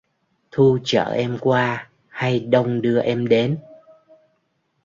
[0.51, 3.59] Thu chở em qua hay đông đưa em đến?